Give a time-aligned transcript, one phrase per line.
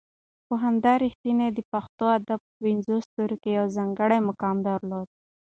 [0.47, 5.07] پوهاند رښتین د پښتو ادب په پنځو ستورو کې یو ځانګړی مقام درلود.